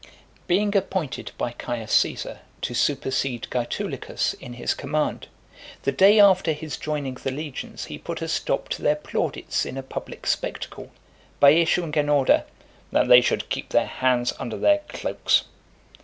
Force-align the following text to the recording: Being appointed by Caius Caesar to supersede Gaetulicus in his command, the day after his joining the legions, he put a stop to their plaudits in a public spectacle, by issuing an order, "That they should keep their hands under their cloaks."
Being 0.47 0.75
appointed 0.75 1.31
by 1.37 1.51
Caius 1.51 1.93
Caesar 1.93 2.39
to 2.63 2.73
supersede 2.73 3.47
Gaetulicus 3.51 4.33
in 4.33 4.53
his 4.53 4.73
command, 4.73 5.27
the 5.83 5.91
day 5.91 6.19
after 6.19 6.53
his 6.53 6.75
joining 6.77 7.13
the 7.13 7.29
legions, 7.29 7.85
he 7.85 7.99
put 7.99 8.19
a 8.19 8.27
stop 8.27 8.67
to 8.69 8.81
their 8.81 8.95
plaudits 8.95 9.63
in 9.63 9.77
a 9.77 9.83
public 9.83 10.25
spectacle, 10.25 10.89
by 11.39 11.51
issuing 11.51 11.95
an 11.99 12.09
order, 12.09 12.45
"That 12.91 13.09
they 13.09 13.21
should 13.21 13.49
keep 13.49 13.69
their 13.69 13.85
hands 13.85 14.33
under 14.39 14.57
their 14.57 14.79
cloaks." 14.87 15.43